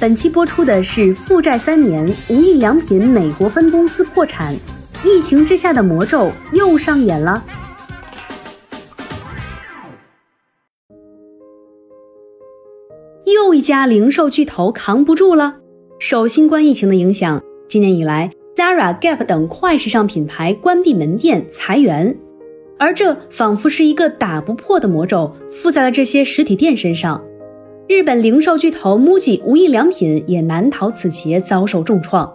[0.00, 4.54] 本期播出的是负债三年，无印良品美国分公司破产，
[5.04, 7.42] 疫情之下的魔咒又上演了。
[13.26, 15.56] 又一家零售巨头扛不住了。
[15.98, 22.16] 受新冠疫情的影响，今年以来，Zara、Gap 等快时尚品牌关闭门店、裁员，
[22.78, 27.20] 而这仿佛是一个打不破的魔咒，附在了这些实体店身上。
[27.88, 32.30] 日本零售巨头 MUJI 无印良品也难逃此劫，遭受重创。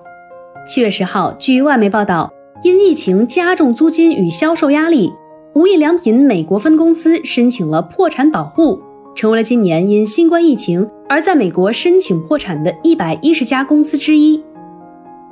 [0.67, 5.13] 七月十号，据外媒报道，因疫情加重租金与销售压力，
[5.53, 8.81] 无印良品美国分公司申请了破产保护。
[9.13, 14.43] 成为了今年因新冠疫情而在美国申请破产的一百一十家公司之一。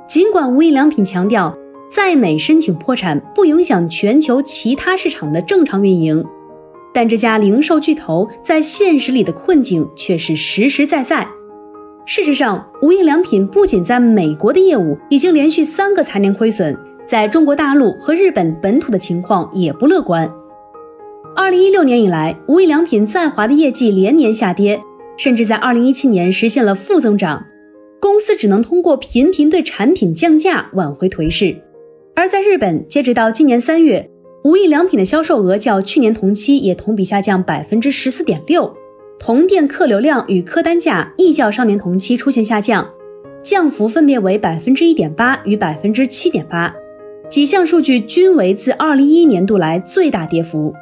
[0.06, 1.52] 尽管无印良品强调
[1.92, 6.24] 在美申请破产不影响全球其他市场的正常运营，
[6.94, 11.26] 但这家零售巨头在现实里的困境却是实实在在。
[12.04, 16.76] 事实上，无印良品不仅在美国的业务已经连续三个财年亏损，
[17.06, 20.30] 在中国大陆和日本本土的情况也不乐观。
[21.34, 24.78] 二零一六年以来，无印良品在华的业绩连年下跌，
[25.16, 27.42] 甚至在二零一七年实现了负增长。
[28.00, 31.56] 公司只能通过频频对产品降价挽回颓势。
[32.16, 34.10] 而在日本，截止到今年三月，
[34.44, 38.76] 无印良品的销售额较去年同期也同比下降百分之十四点六，
[39.16, 42.84] 同店客流量与客单价亦较上年同期出现下降，
[43.44, 46.74] 降幅分别为百分之一点八与百分之七点八，
[47.28, 50.74] 几项数据均为自二零一一年度来最大跌幅。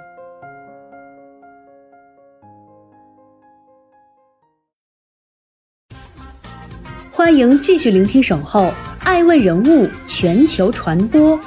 [7.13, 8.73] 欢迎继续聆听《守候
[9.05, 11.39] 爱问人物全球传播》，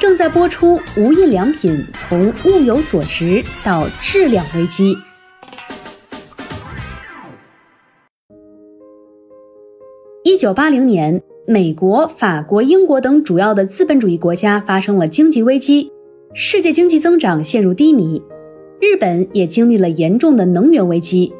[0.00, 0.80] 正在播出。
[0.96, 4.96] 无印良品从物有所值到质量危机。
[10.24, 15.92] 一九八零年，美国、法国、英国等主要的资本主义国家发生了经济危机，
[16.32, 18.22] 世界经济增长陷入低迷。
[18.80, 21.30] 日本也经历了严重的能源危机，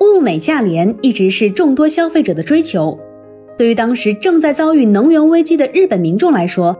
[0.00, 2.98] 物美价廉一直是众多消费者的追求。
[3.56, 6.76] 对于当时正在遭遇能源危机的日本民众来说，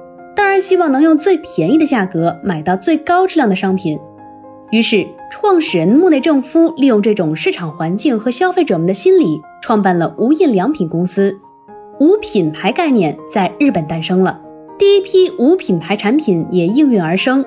[0.49, 3.99] 然希望能用最便宜的价格买到最高质量的商品。
[4.71, 11.39] 于是，创始人木内正夫利用这种市场环境和消费者们的心理，创办了无印良品公司。
[11.99, 14.41] 无品牌概念在日本诞生了，
[14.79, 17.45] 第一批无品牌产品也应运而生。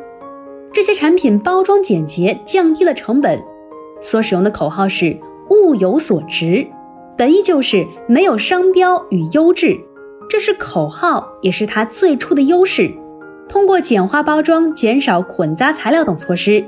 [0.73, 3.41] 这些产品包装简洁，降低了成本，
[4.01, 5.17] 所使用的口号是
[5.49, 6.65] “物有所值”。
[7.17, 9.79] 本意就是没有商标与优质，
[10.29, 12.91] 这是口号，也是它最初的优势。
[13.49, 16.63] 通过简化包装、减少混杂材料等措施，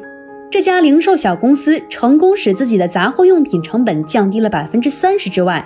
[0.52, 5.66] 这家零售小公司成功使自己的杂货用品成本降低了百分之三十之外。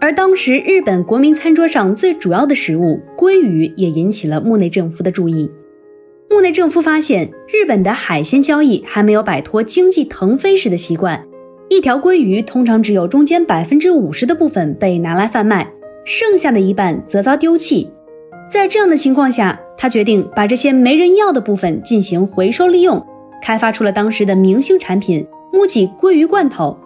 [0.00, 5.50] 而当时日本国民餐桌上最主要的食物鲑鱼也引起了木内政府的注意。
[6.30, 11.20] 木内政府发现，日本的海鲜交易还没有摆脱经济腾飞时的习惯。
[11.68, 15.70] 一条鲑鱼通常只有中间百分之五十的部分被拿来贩卖，
[16.04, 17.90] 剩下的一半则遭丢弃。
[18.50, 23.04] 在这样的情况下，他决定把这些没人要的部分进行回收利用，
[23.40, 26.78] 开发出了当时的明星产品——木吉鲑鱼罐头。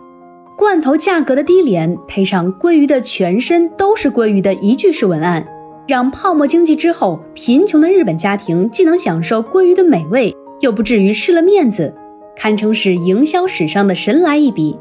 [0.56, 5.46] 罐头价格的低廉，配上鲑鱼的全身都是鲑鱼的一句式文案，
[5.86, 11.92] 让泡沫经济之后贫穷的日本家庭既能享受鲑鱼的美味，又不至于失了面子。
[12.36, 14.78] 堪称是营销史上的神来一笔，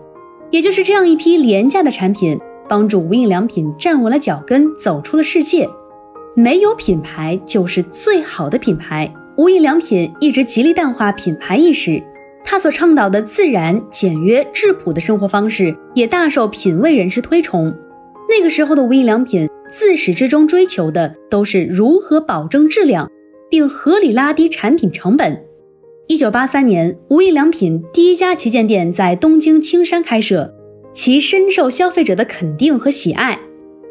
[0.51, 5.69] 也就是这样一批廉价的产品，帮助无印良品站稳了脚跟，走出了世界。
[6.35, 9.13] 没有品牌就是最好的品牌。
[9.37, 12.01] 无印良品一直极力淡化品牌意识，
[12.43, 17.75] 他所倡导的自然、简约、质朴的生活方式，也大受品味人士推崇。
[18.29, 23.11] 那个时候的无印良品，自始至终追求的都是如何保证质量，
[23.49, 25.43] 并合理拉低产品成本。
[26.07, 30.54] 一九八三年，无印良品第一家旗舰店在东京青山开设，
[30.95, 33.37] 其深受消费者的肯定和喜爱。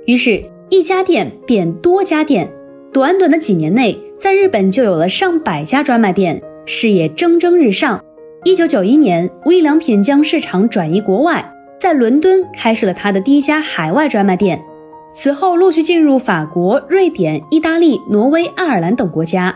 [0.06, 2.50] 于是，一家店变多家店，
[2.92, 8.02] 短短的几年内，在日本就有了上百家专卖店，事业蒸蒸日上。
[8.42, 14.60] 一九九一年，无印良品将市场转移国外，在伦敦开设了它的第一家海外专卖店。
[15.12, 19.54] 此后陆续进入法国、瑞典、意大利、挪威、爱尔兰等国家。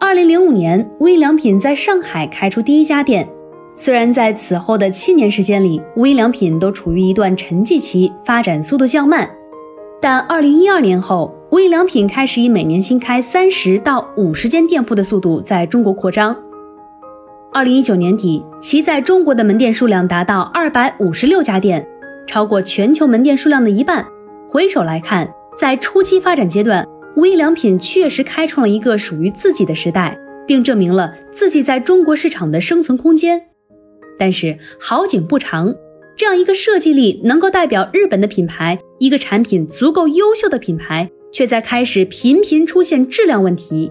[0.00, 3.28] 二零零五年，无印良品在上海开出第一家店。
[3.76, 9.28] 虽然在此后的七年时间里，无印良品都处于一段沉寂期，发展速度较慢，
[10.00, 16.36] 但二零一二年后，无印良品开始以每年新开三十到五十间店铺的速度在中国扩张。
[17.52, 21.84] 二零一九年底，其在中国的门店数量达到二百五十六家店，
[22.26, 24.04] 超过全球门店数量的一半。
[24.48, 25.28] 回首来看，
[25.58, 26.86] 在初期发展阶段，
[27.16, 30.16] 无印良品确实开创了一个属于自己的时代，
[30.46, 33.40] 并证明了自己在中国市场的生存空间。
[34.18, 35.74] 但是好景不长，
[36.16, 43.90] 这样一个设计力能够代表日本的品牌，一个产品足够优秀的品牌，却在开始频频出现质量问题，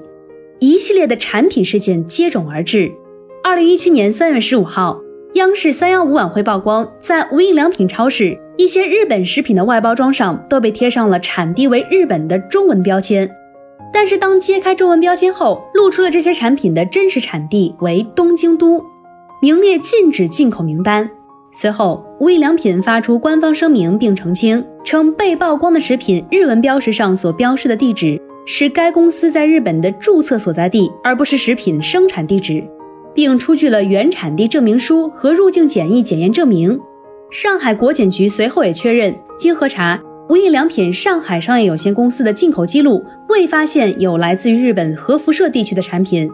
[0.60, 2.92] 一系列的产品事件接踵而至。
[3.44, 5.02] 二零一七年三月十五号，
[5.34, 13.30] 央视三幺五晚会曝光，在无印良品超市，一些日本食品的外包装上都被贴上了产地为日本的中文标签，
[13.92, 18.82] 但是当揭开中文标签后，露出了这些产品的真实产地为东京都。
[19.44, 21.06] 名列禁止进口名单。
[21.52, 32.64] 随后，无印良品发出官方声明，并澄清称，被曝光的食品日文标识上所标示的地址是该公司在日本的注册所在地，而不是食品生产地址，
[33.14, 36.80] 并出具了原产地证明书和入境检疫检验证明。
[37.30, 46.32] 上海国检局随后也确认，经核查，无印良品上海商业有限公司的进口记录未发现有来自于日本核辐射地区的产品。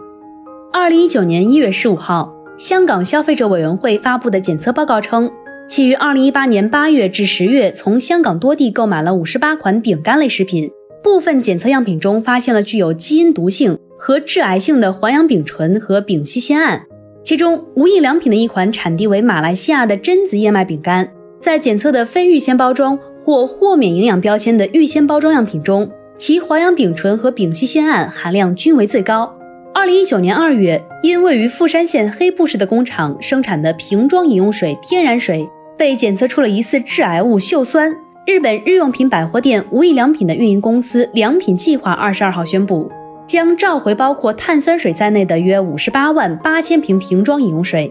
[0.72, 2.32] 二零一九年一月十五号。
[2.60, 5.32] 香港消费者委员会发布的检测报告称，
[5.66, 10.70] 其于二零一八年八月至十月从香港多地购买了五十八款饼干类食品，
[11.02, 16.82] 部分检测样品中发现了具有基因毒性和致癌性的环氧丙醇和丙烯酰胺。
[17.24, 21.10] 其中，无印良品的一款产地为马来西亚的榛子燕麦饼干，
[21.40, 29.34] 在检测的非预先包装或豁免营养标签的预先包装样品中，其环氧丙醇和丙烯酰胺含量均为最高。
[29.80, 35.48] 二零一九年二月，因位于富山县黑布市的工厂生产的瓶装饮用水天然水
[35.78, 37.90] 被检测出了疑似致癌物溴酸，
[38.26, 42.92] 日本日用品百货店无印良品的运营公司良品计划二十二号宣布，
[43.26, 47.90] 将召回包括碳酸水在内的约五十八万八千瓶瓶装饮用水，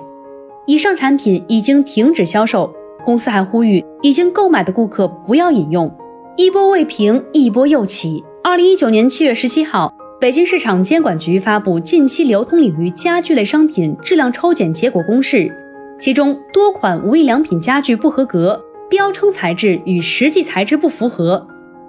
[0.68, 2.72] 以上产品已经停止销售。
[3.04, 5.92] 公司还呼吁已经购买的顾客不要饮用。
[6.38, 8.24] 一波未平，一波又起。
[8.44, 9.92] 二零一九年七月十七号。
[10.19, 15.50] 北京市场监管局发布近期流通领域家具类商品质量抽检结果公示，
[15.98, 21.48] 其中多款无印良品家具不合格，标称材质与实际材质不符合。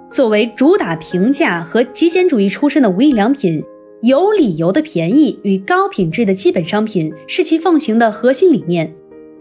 [0.09, 3.61] 作为主打平价和极简主义出身的无印良品，
[4.01, 8.89] 有理由的便宜与高品质的基本商品是其奉行的核心理念。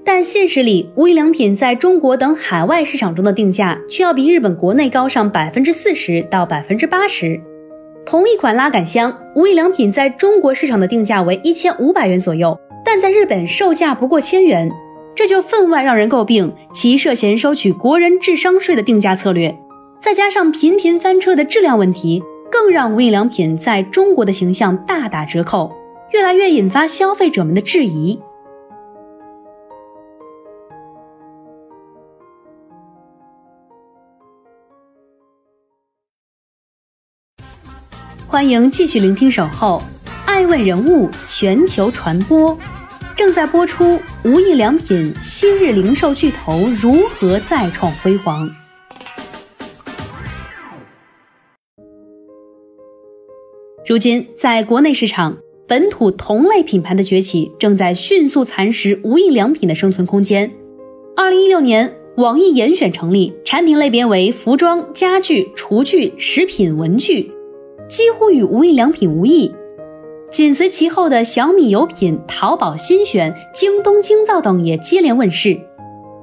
[0.04, 7.40] 但现实里，无印良品在中国等海外市场中的定价却要比日本国内高上百分之四十到百分之八十。
[8.10, 14.68] 同一款拉杆箱，无印良品在中国市场的定价为一千五百元左右，但在日本售价不过千元，
[15.14, 19.56] 这就分外让人诟病其涉嫌收取国人智商税的定价策略。
[20.00, 22.20] 再加上频频翻车的质量问题，
[22.50, 25.70] 更让无印良品在中国的形象大打折扣，
[26.10, 28.18] 越来越引发消费者们的质疑。
[38.30, 39.82] 欢迎继续聆听《守候》，
[40.24, 42.56] 爱问人物全球传播，
[43.16, 43.98] 正在播出。
[44.24, 48.48] 无印良品昔日零售巨头如何再创辉煌？
[53.84, 60.52] 如今，在国内市场，本土同类品牌的崛起正在迅速蚕食无印良品的生存空间。
[61.16, 67.32] 二零一六年，网易严选成立，产品类别为服装、家具、厨具、食品、文具。
[67.90, 69.52] 几乎与无印良品无异，
[70.30, 75.58] 紧随其后的小米有品、淘宝新选、京东京造等也接连问世。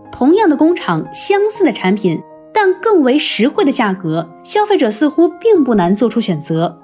[0.10, 2.22] 同样的工厂，相似的产品，
[2.54, 6.80] 但更为实惠的价格，消费者似乎并不难做出选择。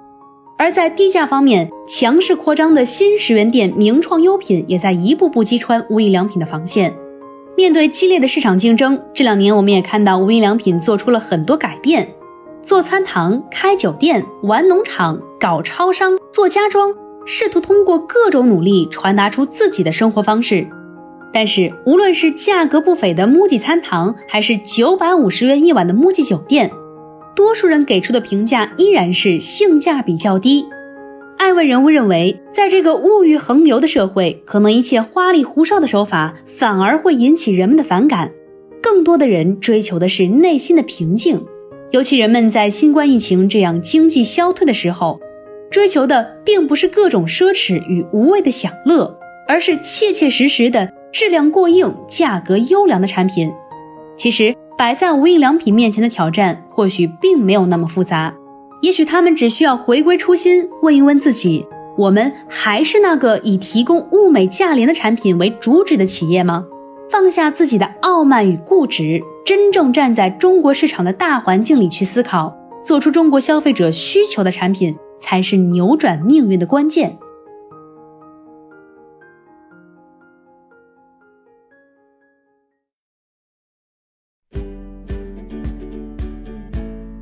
[0.57, 6.93] 而在低价方面，强势扩张的新十元店名创优品也在一步步击穿无印良品的防线。
[7.55, 12.05] 面对激烈的市场竞争，这两年我们也看到无印良品做出了很多改变。
[12.63, 16.93] 做餐堂、开酒店、玩农场、搞超商、做家装，
[17.25, 20.65] 试图通过各种努力传达出自己的生活方式。
[21.33, 26.71] 但是，无论是价格不菲的 MUJI 餐堂，还是九百五十元一晚的 MUJI 酒店，
[27.35, 30.65] 多数人给出的评价依然是性价比较低。
[31.37, 38.31] 爱问人物认为，在这个物欲横流的社会，可能一切花里胡哨的手法反而会引起人们的反感。
[38.81, 41.43] 更多的人追求的是内心的平静。
[41.93, 45.19] 尤其人们在新冠疫情这样经济消退的时候，
[45.69, 53.51] 追求的并不是各种奢侈与无谓的享乐，而是切切实实的质量过硬、价格优良的产品。
[54.17, 58.33] 其实，摆在无印良品面前的挑战或许并没有那么复杂，
[58.81, 61.63] 也许他们只需要回归初心，问一问自己：
[61.95, 66.65] 我们还是那个以提供物美价廉的产品为主旨的企业吗？
[67.11, 77.17] 放下自己的傲慢与固执，真正站在中国市场的大环境里去思考，做出中国消费者需求的产品，才是扭转命运的关键。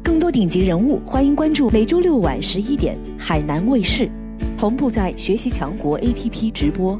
[0.04, 4.08] 更多顶级人物，欢迎关注每周六晚十一点海南卫视，
[4.60, 7.00] 同步在学习强国 APP 直播。